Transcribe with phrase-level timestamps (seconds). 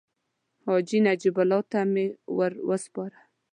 [0.65, 2.05] حاجي نجیب الله ته مې
[2.37, 3.17] ورو سپاره.